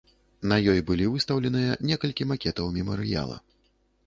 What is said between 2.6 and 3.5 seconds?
мемарыяла.